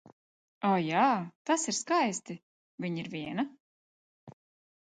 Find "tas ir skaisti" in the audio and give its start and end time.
1.51-2.39